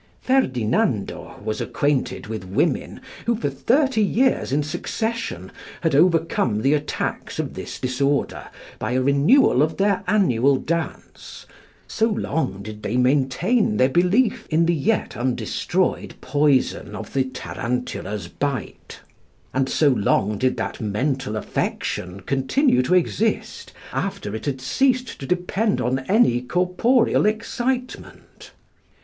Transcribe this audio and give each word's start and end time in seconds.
Ferdinando 0.19 1.39
was 1.45 1.61
acquainted 1.61 2.25
with 2.25 2.43
women 2.43 3.01
who, 3.27 3.35
for 3.35 3.51
thirty 3.51 4.01
years 4.01 4.51
in 4.51 4.63
succession, 4.63 5.51
had 5.81 5.93
overcome 5.93 6.63
the 6.63 6.73
attacks 6.73 7.37
of 7.37 7.53
this 7.53 7.79
disorder 7.79 8.47
by 8.79 8.93
a 8.93 9.01
renewal 9.03 9.61
of 9.61 9.77
their 9.77 10.03
annual 10.07 10.55
dance 10.55 11.45
so 11.87 12.09
long 12.09 12.63
did 12.63 12.81
they 12.81 12.97
maintain 12.97 13.77
their 13.77 13.89
belief 13.89 14.47
in 14.49 14.65
the 14.65 14.73
yet 14.73 15.15
undestroyed 15.15 16.15
poison 16.19 16.95
of 16.95 17.13
the 17.13 17.25
tarantula's 17.25 18.27
bite, 18.27 19.01
and 19.53 19.69
so 19.69 19.89
long 19.89 20.35
did 20.39 20.57
that 20.57 20.81
mental 20.81 21.35
affection 21.35 22.21
continue 22.21 22.81
to 22.81 22.95
exist, 22.95 23.71
after 23.93 24.33
it 24.33 24.47
had 24.47 24.59
ceased 24.61 25.19
to 25.19 25.27
depend 25.27 25.79
on 25.79 25.99
any 26.09 26.41
corporeal 26.41 27.27
excitement. 27.27 28.49